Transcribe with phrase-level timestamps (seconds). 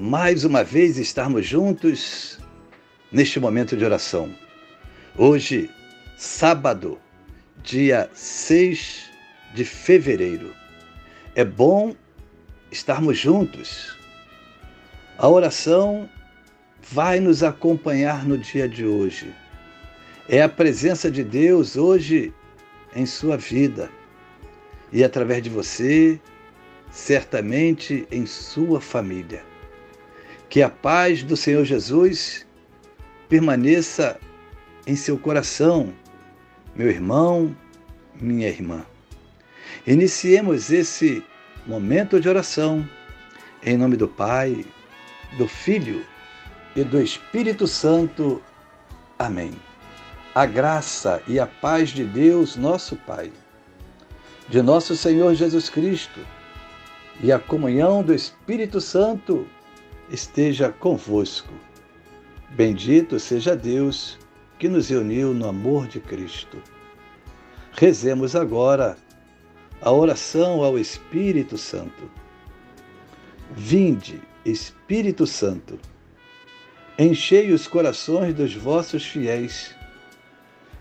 [0.00, 2.38] mais uma vez estarmos juntos
[3.12, 4.34] neste momento de oração.
[5.14, 5.68] Hoje,
[6.16, 6.98] sábado,
[7.62, 9.10] dia 6
[9.52, 10.54] de fevereiro.
[11.34, 11.94] É bom
[12.70, 13.94] estarmos juntos.
[15.18, 16.08] A oração
[16.80, 19.30] vai nos acompanhar no dia de hoje.
[20.30, 22.32] É a presença de Deus hoje
[22.96, 23.90] em sua vida
[24.90, 26.18] e através de você,
[26.90, 29.49] certamente em sua família.
[30.50, 32.44] Que a paz do Senhor Jesus
[33.28, 34.18] permaneça
[34.84, 35.94] em seu coração,
[36.74, 37.56] meu irmão,
[38.20, 38.84] minha irmã.
[39.86, 41.24] Iniciemos esse
[41.64, 42.86] momento de oração
[43.62, 44.64] em nome do Pai,
[45.38, 46.04] do Filho
[46.74, 48.42] e do Espírito Santo.
[49.16, 49.52] Amém.
[50.34, 53.30] A graça e a paz de Deus, nosso Pai,
[54.48, 56.18] de nosso Senhor Jesus Cristo
[57.22, 59.46] e a comunhão do Espírito Santo
[60.10, 61.52] esteja convosco.
[62.50, 64.18] Bendito seja Deus
[64.58, 66.58] que nos reuniu no amor de Cristo.
[67.72, 68.96] Rezemos agora
[69.80, 72.10] a oração ao Espírito Santo.
[73.52, 75.78] Vinde, Espírito Santo,
[76.98, 79.74] enchei os corações dos vossos fiéis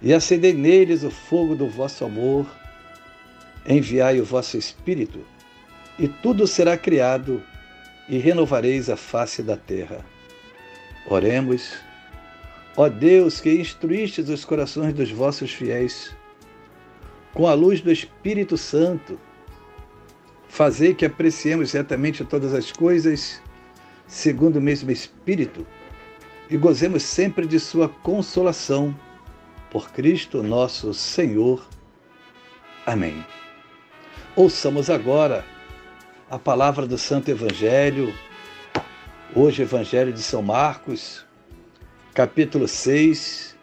[0.00, 2.46] e acendei neles o fogo do vosso amor.
[3.68, 5.26] Enviai o vosso Espírito,
[5.98, 7.42] e tudo será criado
[8.08, 10.04] e renovareis a face da terra.
[11.08, 11.74] Oremos.
[12.76, 16.14] Ó Deus, que instruístes os corações dos vossos fiéis,
[17.32, 19.18] com a luz do Espírito Santo,
[20.48, 23.40] fazei que apreciemos certamente todas as coisas,
[24.06, 25.66] segundo o mesmo Espírito,
[26.50, 28.94] e gozemos sempre de Sua consolação.
[29.70, 31.66] Por Cristo nosso Senhor.
[32.86, 33.24] Amém.
[34.36, 35.44] Ouçamos agora
[36.28, 38.12] a palavra do Santo Evangelho,
[39.32, 41.24] hoje Evangelho de São Marcos,
[42.12, 43.56] capítulo 6,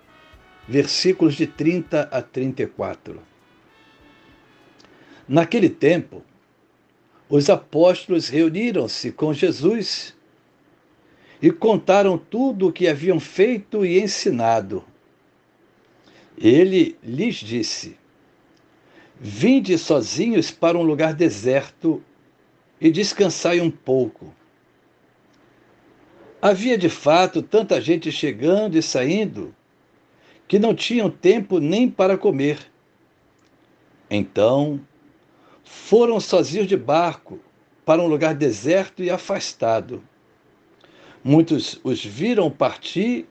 [0.66, 3.22] versículos de 30 a 34.
[5.28, 6.24] Naquele tempo,
[7.28, 10.16] os apóstolos reuniram-se com Jesus
[11.41, 14.85] e contaram tudo o que haviam feito e ensinado.
[16.38, 17.97] Ele lhes disse:
[19.19, 22.01] Vinde sozinhos para um lugar deserto
[22.84, 24.36] e descansai um pouco.
[26.42, 29.56] Havia de fato tanta gente chegando e saindo
[30.46, 32.60] que não tinham tempo nem para comer.
[34.10, 34.86] Então,
[35.64, 37.40] foram sozinhos de barco
[37.86, 40.04] para um lugar deserto e afastado.
[41.24, 43.26] Muitos os viram partir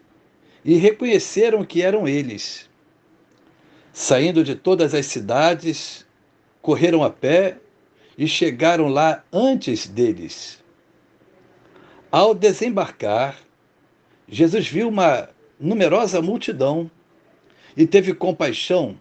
[0.64, 2.70] e reconheceram que eram eles.
[3.92, 6.06] Saindo de todas as cidades,
[6.62, 7.58] correram a pé
[8.16, 10.62] e chegaram lá antes deles.
[12.10, 13.38] Ao desembarcar,
[14.28, 15.28] Jesus viu uma
[15.58, 16.90] numerosa multidão
[17.76, 18.98] e teve compaixão,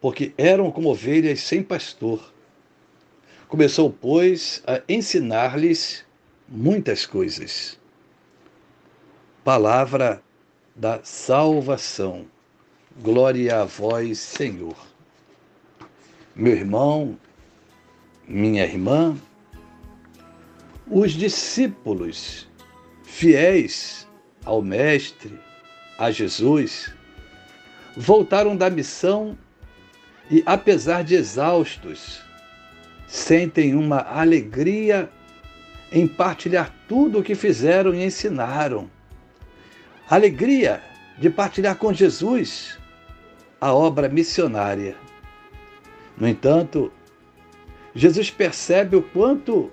[0.00, 2.32] porque eram como ovelhas sem pastor.
[3.48, 6.04] Começou, pois, a ensinar-lhes
[6.48, 7.78] muitas coisas.
[9.44, 10.22] Palavra
[10.74, 12.26] da salvação.
[13.00, 14.76] Glória a vós, Senhor.
[16.34, 17.18] Meu irmão,
[18.32, 19.14] minha irmã,
[20.90, 22.48] os discípulos
[23.04, 24.08] fiéis
[24.42, 25.38] ao Mestre,
[25.98, 26.94] a Jesus,
[27.94, 29.36] voltaram da missão
[30.30, 32.22] e, apesar de exaustos,
[33.06, 35.10] sentem uma alegria
[35.92, 38.90] em partilhar tudo o que fizeram e ensinaram.
[40.08, 40.82] Alegria
[41.18, 42.78] de partilhar com Jesus
[43.60, 44.96] a obra missionária.
[46.16, 46.90] No entanto,
[47.94, 49.70] Jesus percebe o quanto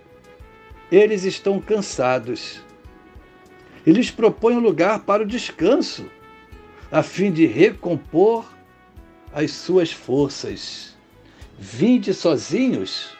[0.91, 2.61] eles estão cansados
[3.85, 6.09] e lhes propõe um lugar para o descanso,
[6.91, 8.45] a fim de recompor
[9.33, 10.97] as suas forças.
[11.57, 13.17] Vinde sozinhos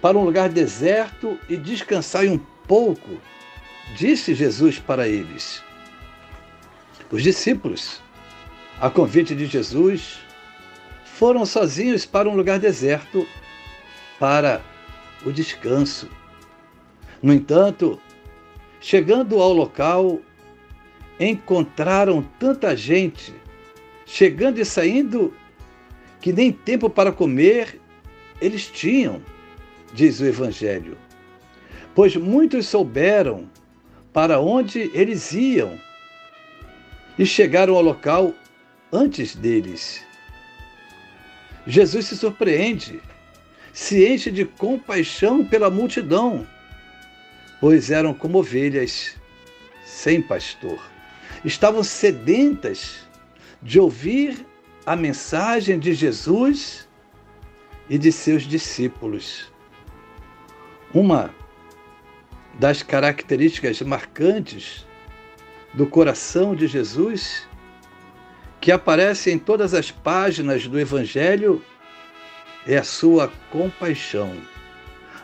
[0.00, 3.20] para um lugar deserto e descansai um pouco,
[3.96, 5.62] disse Jesus para eles.
[7.10, 8.00] Os discípulos,
[8.80, 10.18] a convite de Jesus,
[11.04, 13.26] foram sozinhos para um lugar deserto
[14.22, 14.62] para
[15.26, 16.08] o descanso.
[17.20, 18.00] No entanto,
[18.82, 20.20] Chegando ao local,
[21.18, 23.32] encontraram tanta gente,
[24.04, 25.32] chegando e saindo,
[26.20, 27.80] que nem tempo para comer
[28.40, 29.22] eles tinham,
[29.94, 30.98] diz o Evangelho.
[31.94, 33.48] Pois muitos souberam
[34.12, 35.78] para onde eles iam
[37.16, 38.34] e chegaram ao local
[38.92, 40.04] antes deles.
[41.68, 43.00] Jesus se surpreende,
[43.72, 46.46] se enche de compaixão pela multidão,
[47.60, 49.16] pois eram como ovelhas
[49.84, 50.80] sem pastor.
[51.44, 53.06] Estavam sedentas
[53.62, 54.46] de ouvir
[54.84, 56.88] a mensagem de Jesus
[57.88, 59.50] e de seus discípulos.
[60.92, 61.34] Uma
[62.58, 64.86] das características marcantes
[65.72, 67.48] do coração de Jesus,
[68.60, 71.64] que aparece em todas as páginas do Evangelho,
[72.66, 74.36] é a sua compaixão,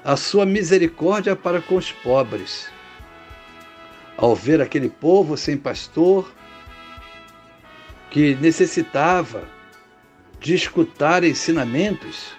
[0.04, 2.68] a sua misericórdia para com os pobres.
[4.16, 6.32] Ao ver aquele povo sem pastor,
[8.10, 9.44] que necessitava
[10.40, 12.32] de escutar ensinamentos,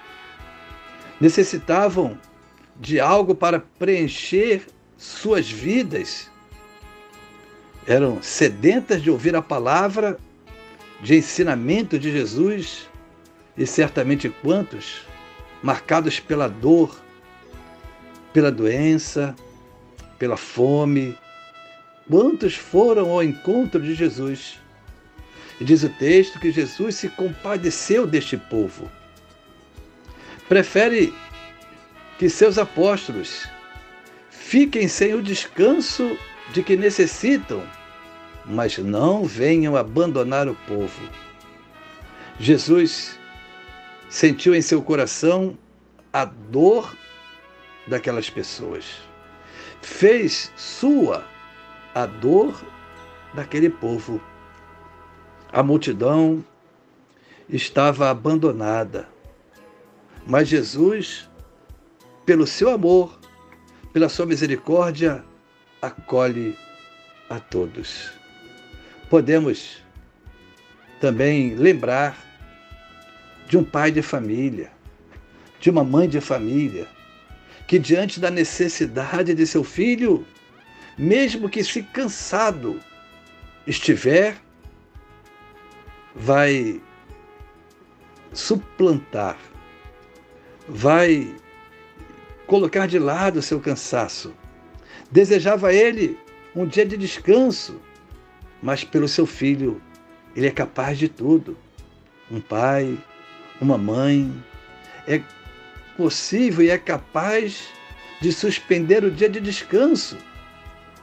[1.22, 2.18] necessitavam
[2.76, 4.66] de algo para preencher
[4.98, 6.30] suas vidas,
[7.88, 10.18] eram sedentas de ouvir a palavra
[11.02, 12.89] de ensinamento de Jesus
[13.60, 15.02] e certamente quantos,
[15.62, 17.00] marcados pela dor,
[18.34, 19.36] pela doença,
[20.18, 21.16] pela fome,
[22.10, 24.60] quantos foram ao encontro de Jesus.
[25.62, 28.90] E diz o texto que Jesus se compadeceu deste povo
[30.50, 31.14] prefere
[32.18, 33.48] que seus apóstolos
[34.32, 36.18] fiquem sem o descanso
[36.52, 37.64] de que necessitam,
[38.44, 41.08] mas não venham abandonar o povo.
[42.40, 43.19] Jesus
[44.10, 45.58] sentiu em seu coração
[46.12, 46.96] a dor
[47.88, 48.86] daquelas pessoas.
[49.82, 51.24] Fez sua
[51.96, 52.62] a dor
[53.34, 54.22] daquele povo.
[55.52, 56.44] A multidão
[57.48, 59.08] estava abandonada
[60.30, 61.28] mas Jesus,
[62.24, 63.20] pelo seu amor,
[63.92, 65.24] pela sua misericórdia,
[65.82, 66.56] acolhe
[67.28, 68.12] a todos.
[69.10, 69.82] Podemos
[71.02, 72.16] também lembrar
[73.50, 74.72] de um pai de família,
[75.60, 76.88] de uma mãe de família,
[77.68, 80.26] que diante da necessidade de seu filho,
[80.98, 82.80] mesmo que se cansado
[83.68, 84.38] estiver,
[86.16, 86.82] vai
[88.32, 89.38] suplantar
[90.70, 91.36] vai
[92.46, 94.34] colocar de lado seu cansaço.
[95.12, 96.18] Desejava ele
[96.56, 97.82] um dia de descanso,
[98.62, 99.82] mas pelo seu filho,
[100.36, 101.58] ele é capaz de tudo.
[102.32, 102.98] Um pai,
[103.60, 104.32] uma mãe,
[105.08, 105.22] é
[105.98, 107.68] possível e é capaz
[108.22, 110.18] de suspender o dia de descanso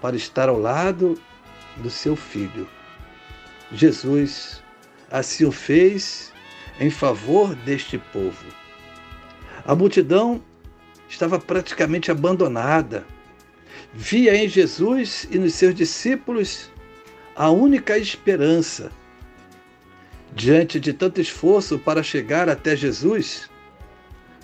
[0.00, 1.20] para estar ao lado
[1.76, 2.68] do seu filho.
[3.72, 4.62] Jesus
[5.10, 6.32] assim o fez
[6.78, 8.44] em favor deste povo.
[9.64, 10.42] A multidão
[11.08, 13.04] estava praticamente abandonada.
[13.92, 16.70] Via em Jesus e nos seus discípulos
[17.34, 18.90] a única esperança.
[20.36, 23.48] Diante de tanto esforço para chegar até Jesus,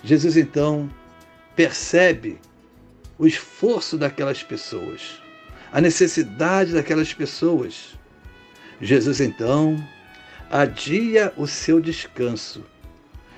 [0.03, 0.89] Jesus então
[1.55, 2.39] percebe
[3.15, 5.21] o esforço daquelas pessoas,
[5.71, 7.93] a necessidade daquelas pessoas.
[8.81, 9.87] Jesus então
[10.49, 12.65] adia o seu descanso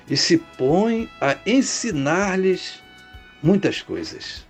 [0.08, 2.82] e se põe a ensinar-lhes
[3.42, 4.46] muitas coisas.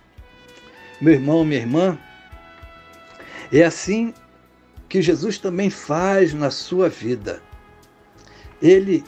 [1.01, 1.99] Meu irmão, minha irmã,
[3.51, 4.13] é assim
[4.87, 7.45] que Jesus também faz na sua vida.
[8.61, 9.03] Ele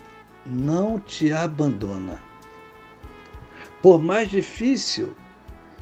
[0.45, 2.21] não te abandona.
[3.81, 5.15] Por mais difícil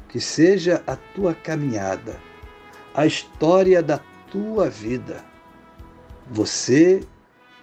[0.08, 2.20] que seja a tua caminhada,
[2.94, 5.24] a história da tua vida,
[6.30, 7.00] você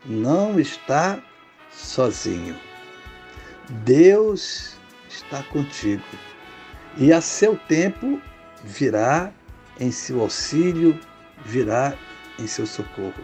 [0.06, 1.22] não está
[1.72, 2.56] sozinho.
[3.84, 4.76] Deus
[5.10, 6.04] está contigo
[6.98, 8.22] e a seu tempo
[8.64, 9.32] virá
[9.80, 11.00] em seu auxílio,
[11.44, 11.98] virá
[12.40, 13.24] em seu socorro.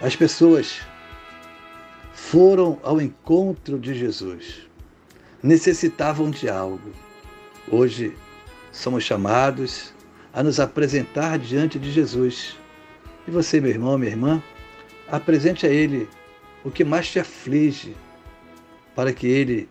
[0.00, 0.80] As pessoas
[2.12, 4.62] foram ao encontro de Jesus,
[5.42, 6.92] necessitavam de algo.
[7.68, 8.16] Hoje
[8.72, 9.94] somos chamados
[10.32, 12.56] a nos apresentar diante de Jesus.
[13.26, 14.42] E você, meu irmão, minha irmã,
[15.08, 16.08] apresente a Ele
[16.64, 17.96] o que mais te aflige,
[18.94, 19.68] para que Ele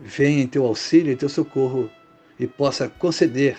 [0.00, 1.90] venha em teu auxílio, em teu socorro
[2.38, 3.56] e possa conceder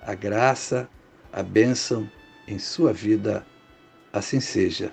[0.00, 0.88] a graça,
[1.32, 2.08] a bênção
[2.46, 3.44] em sua vida.
[4.12, 4.92] Assim seja.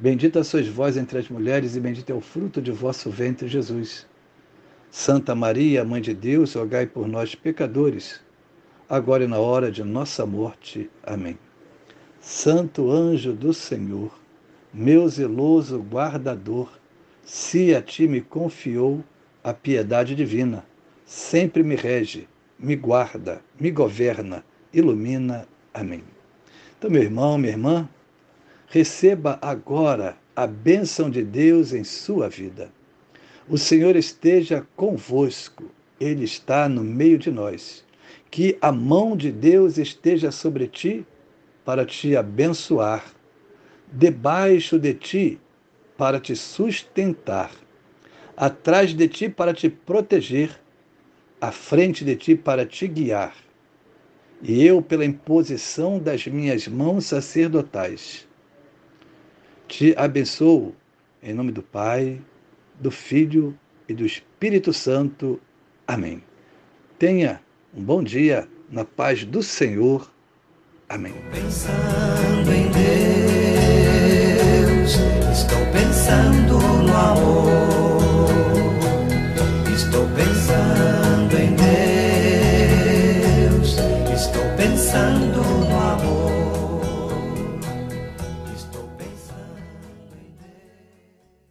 [0.00, 4.06] Bendita sois vós entre as mulheres, e bendito é o fruto de vosso ventre, Jesus.
[4.92, 8.20] Santa Maria, Mãe de Deus, rogai por nós, pecadores,
[8.88, 10.88] agora e na hora de nossa morte.
[11.02, 11.36] Amém.
[12.20, 14.16] Santo anjo do Senhor,
[14.72, 16.70] meu zeloso guardador,
[17.24, 19.02] se a ti me confiou
[19.42, 20.64] a piedade divina,
[21.04, 25.48] sempre me rege, me guarda, me governa, ilumina.
[25.74, 26.04] Amém.
[26.78, 27.88] Então, meu irmão, minha irmã,
[28.70, 32.70] receba agora a bênção de Deus em sua vida.
[33.48, 35.64] O Senhor esteja convosco,
[35.98, 37.84] Ele está no meio de nós.
[38.30, 41.06] Que a mão de Deus esteja sobre ti
[41.64, 43.10] para te abençoar,
[43.90, 45.40] debaixo de ti
[45.96, 47.50] para te sustentar,
[48.36, 50.50] atrás de ti para te proteger,
[51.40, 53.34] à frente de ti para te guiar.
[54.42, 58.27] E eu, pela imposição das minhas mãos sacerdotais,
[59.68, 60.74] te abençoo
[61.22, 62.20] em nome do Pai,
[62.80, 63.56] do Filho
[63.88, 65.38] e do Espírito Santo.
[65.86, 66.22] Amém.
[66.98, 67.40] Tenha
[67.74, 70.10] um bom dia na paz do Senhor.
[70.88, 71.14] Amém.
[71.32, 72.70] Pensando em
[74.80, 74.94] Deus,
[75.32, 77.77] estou pensando no amor.